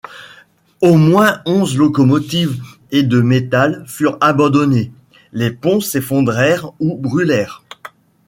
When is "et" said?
2.89-3.03